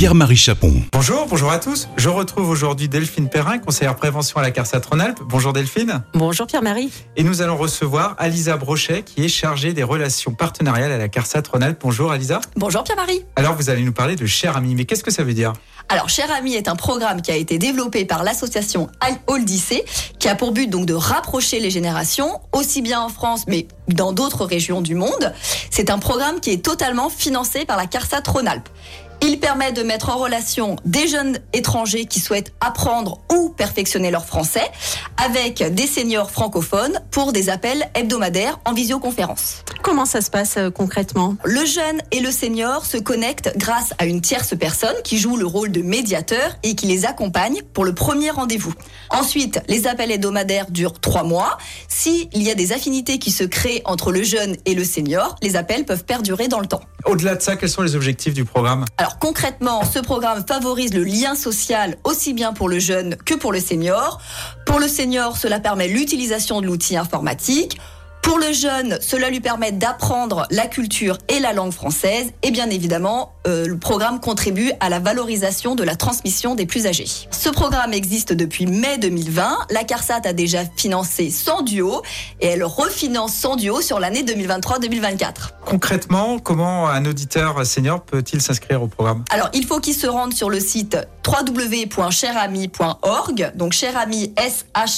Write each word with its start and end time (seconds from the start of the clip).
Pierre-Marie 0.00 0.34
Chapon. 0.34 0.72
Bonjour, 0.92 1.26
bonjour 1.28 1.52
à 1.52 1.58
tous. 1.58 1.86
Je 1.98 2.08
retrouve 2.08 2.48
aujourd'hui 2.48 2.88
Delphine 2.88 3.28
Perrin, 3.28 3.58
conseillère 3.58 3.96
prévention 3.96 4.38
à 4.38 4.42
la 4.42 4.50
CARSAT 4.50 4.80
Rhône-Alpes. 4.90 5.20
Bonjour 5.26 5.52
Delphine. 5.52 6.02
Bonjour 6.14 6.46
Pierre-Marie. 6.46 6.90
Et 7.16 7.22
nous 7.22 7.42
allons 7.42 7.58
recevoir 7.58 8.14
Alisa 8.16 8.56
Brochet, 8.56 9.02
qui 9.02 9.22
est 9.22 9.28
chargée 9.28 9.74
des 9.74 9.82
relations 9.82 10.32
partenariales 10.32 10.90
à 10.90 10.96
la 10.96 11.10
CARSAT 11.10 11.42
Rhône-Alpes. 11.52 11.80
Bonjour 11.82 12.12
Alisa. 12.12 12.40
Bonjour 12.56 12.82
Pierre-Marie. 12.82 13.26
Alors 13.36 13.54
vous 13.56 13.68
allez 13.68 13.82
nous 13.82 13.92
parler 13.92 14.16
de 14.16 14.24
Cher 14.24 14.56
Ami, 14.56 14.74
mais 14.74 14.86
qu'est-ce 14.86 15.04
que 15.04 15.10
ça 15.10 15.22
veut 15.22 15.34
dire? 15.34 15.52
Alors 15.90 16.08
Cher 16.08 16.32
Ami 16.32 16.54
est 16.54 16.68
un 16.68 16.76
programme 16.76 17.20
qui 17.20 17.30
a 17.30 17.36
été 17.36 17.58
développé 17.58 18.06
par 18.06 18.22
l'association 18.22 18.88
Oldissé, 19.26 19.84
qui 20.18 20.30
a 20.30 20.34
pour 20.34 20.52
but 20.52 20.70
donc 20.70 20.86
de 20.86 20.94
rapprocher 20.94 21.60
les 21.60 21.68
générations, 21.68 22.40
aussi 22.52 22.80
bien 22.80 23.02
en 23.02 23.10
France 23.10 23.44
mais 23.48 23.68
dans 23.88 24.14
d'autres 24.14 24.46
régions 24.46 24.80
du 24.80 24.94
monde. 24.94 25.34
C'est 25.68 25.90
un 25.90 25.98
programme 25.98 26.40
qui 26.40 26.52
est 26.52 26.64
totalement 26.64 27.10
financé 27.10 27.66
par 27.66 27.76
la 27.76 27.84
CARSAT 27.84 28.22
Rhône-Alpes. 28.26 28.70
Il 29.22 29.38
permet 29.38 29.72
de 29.72 29.82
mettre 29.82 30.08
en 30.08 30.16
relation 30.16 30.76
des 30.84 31.06
jeunes 31.06 31.38
étrangers 31.52 32.06
qui 32.06 32.20
souhaitent 32.20 32.52
apprendre 32.60 33.20
ou 33.32 33.50
perfectionner 33.50 34.10
leur 34.10 34.24
français 34.24 34.70
avec 35.22 35.62
des 35.74 35.86
seniors 35.86 36.30
francophones 36.30 37.00
pour 37.10 37.32
des 37.32 37.50
appels 37.50 37.88
hebdomadaires 37.94 38.58
en 38.64 38.72
visioconférence. 38.72 39.62
Comment 39.82 40.04
ça 40.04 40.20
se 40.20 40.30
passe 40.30 40.56
euh, 40.56 40.70
concrètement? 40.70 41.36
Le 41.44 41.64
jeune 41.64 42.00
et 42.12 42.20
le 42.20 42.30
senior 42.30 42.84
se 42.86 42.96
connectent 42.96 43.52
grâce 43.56 43.94
à 43.98 44.06
une 44.06 44.20
tierce 44.20 44.56
personne 44.56 44.96
qui 45.04 45.18
joue 45.18 45.36
le 45.36 45.46
rôle 45.46 45.70
de 45.70 45.82
médiateur 45.82 46.56
et 46.62 46.74
qui 46.74 46.86
les 46.86 47.06
accompagne 47.06 47.62
pour 47.74 47.84
le 47.84 47.94
premier 47.94 48.30
rendez-vous. 48.30 48.74
Ensuite, 49.10 49.60
les 49.68 49.86
appels 49.86 50.10
hebdomadaires 50.10 50.70
durent 50.70 50.98
trois 51.00 51.24
mois. 51.24 51.58
S'il 51.88 52.28
y 52.34 52.50
a 52.50 52.54
des 52.54 52.72
affinités 52.72 53.18
qui 53.18 53.30
se 53.30 53.44
créent 53.44 53.82
entre 53.84 54.12
le 54.12 54.22
jeune 54.22 54.56
et 54.64 54.74
le 54.74 54.84
senior, 54.84 55.36
les 55.42 55.56
appels 55.56 55.84
peuvent 55.84 56.04
perdurer 56.04 56.48
dans 56.48 56.60
le 56.60 56.66
temps. 56.66 56.82
Au-delà 57.06 57.34
de 57.34 57.42
ça, 57.42 57.56
quels 57.56 57.68
sont 57.68 57.82
les 57.82 57.96
objectifs 57.96 58.34
du 58.34 58.44
programme? 58.44 58.84
Alors 58.98 59.18
concrètement, 59.18 59.84
ce 59.84 59.98
programme 59.98 60.44
favorise 60.46 60.94
le 60.94 61.04
lien 61.04 61.34
social 61.34 61.96
aussi 62.04 62.34
bien 62.34 62.52
pour 62.52 62.68
le 62.68 62.78
jeune 62.78 63.16
que 63.16 63.34
pour 63.34 63.52
le 63.52 63.60
senior. 63.60 64.20
Pour 64.66 64.78
le 64.78 64.88
senior, 64.88 65.36
cela 65.36 65.60
permet 65.60 65.88
l'utilisation 65.88 66.60
de 66.60 66.66
l'outil 66.66 66.96
informatique. 66.96 67.78
Pour 68.30 68.38
le 68.38 68.52
jeune, 68.52 68.96
cela 69.00 69.28
lui 69.28 69.40
permet 69.40 69.72
d'apprendre 69.72 70.46
la 70.52 70.68
culture 70.68 71.18
et 71.26 71.40
la 71.40 71.52
langue 71.52 71.72
française. 71.72 72.30
Et 72.44 72.52
bien 72.52 72.70
évidemment, 72.70 73.32
euh, 73.48 73.66
le 73.66 73.76
programme 73.76 74.20
contribue 74.20 74.70
à 74.78 74.88
la 74.88 75.00
valorisation 75.00 75.74
de 75.74 75.82
la 75.82 75.96
transmission 75.96 76.54
des 76.54 76.64
plus 76.64 76.86
âgés. 76.86 77.08
Ce 77.32 77.48
programme 77.48 77.92
existe 77.92 78.32
depuis 78.32 78.66
mai 78.66 78.98
2020. 78.98 79.66
La 79.70 79.82
CARSAT 79.82 80.20
a 80.26 80.32
déjà 80.32 80.60
financé 80.76 81.28
100 81.28 81.62
duos 81.62 82.02
et 82.40 82.46
elle 82.46 82.62
refinance 82.62 83.34
100 83.34 83.56
duos 83.56 83.80
sur 83.80 83.98
l'année 83.98 84.22
2023-2024. 84.22 85.32
Concrètement, 85.64 86.38
comment 86.38 86.88
un 86.88 87.04
auditeur 87.06 87.66
senior 87.66 88.00
peut-il 88.00 88.40
s'inscrire 88.40 88.80
au 88.80 88.86
programme? 88.86 89.24
Alors, 89.30 89.50
il 89.54 89.66
faut 89.66 89.80
qu'il 89.80 89.94
se 89.94 90.06
rende 90.06 90.34
sur 90.34 90.50
le 90.50 90.60
site 90.60 90.96
www.cherami.org, 91.26 93.52
donc 93.56 93.72
cherami 93.72 94.32
S-H-A-R-E-A-M-I, 94.36 94.92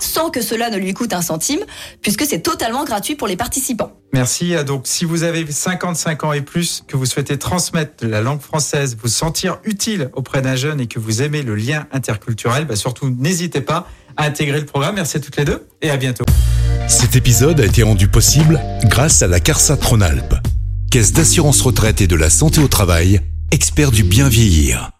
sans 0.00 0.30
que 0.30 0.40
cela 0.40 0.70
ne 0.70 0.78
lui 0.78 0.94
coûte 0.94 1.01
un 1.10 1.22
centime, 1.22 1.60
puisque 2.00 2.24
c'est 2.24 2.40
totalement 2.40 2.84
gratuit 2.84 3.14
pour 3.14 3.28
les 3.28 3.36
participants. 3.36 3.92
Merci. 4.12 4.54
Donc, 4.66 4.82
si 4.86 5.04
vous 5.04 5.22
avez 5.22 5.50
55 5.50 6.24
ans 6.24 6.32
et 6.32 6.42
plus, 6.42 6.84
que 6.86 6.96
vous 6.96 7.06
souhaitez 7.06 7.38
transmettre 7.38 8.04
la 8.06 8.20
langue 8.20 8.40
française, 8.40 8.96
vous 9.00 9.08
sentir 9.08 9.58
utile 9.64 10.10
auprès 10.14 10.42
d'un 10.42 10.56
jeune 10.56 10.80
et 10.80 10.86
que 10.86 10.98
vous 10.98 11.22
aimez 11.22 11.42
le 11.42 11.54
lien 11.54 11.86
interculturel, 11.92 12.66
bah 12.66 12.76
surtout 12.76 13.10
n'hésitez 13.10 13.60
pas 13.60 13.88
à 14.16 14.24
intégrer 14.24 14.60
le 14.60 14.66
programme. 14.66 14.96
Merci 14.96 15.16
à 15.16 15.20
toutes 15.20 15.36
les 15.36 15.44
deux 15.44 15.66
et 15.80 15.90
à 15.90 15.96
bientôt. 15.96 16.24
Cet 16.88 17.16
épisode 17.16 17.60
a 17.60 17.64
été 17.64 17.82
rendu 17.82 18.08
possible 18.08 18.60
grâce 18.84 19.22
à 19.22 19.26
la 19.26 19.40
CARSAT 19.40 19.78
Rhône-Alpes, 19.82 20.34
Caisse 20.90 21.12
d'assurance 21.12 21.62
retraite 21.62 22.02
et 22.02 22.06
de 22.06 22.16
la 22.16 22.28
santé 22.28 22.60
au 22.60 22.68
travail, 22.68 23.20
expert 23.50 23.90
du 23.90 24.02
bien 24.02 24.28
vieillir. 24.28 24.90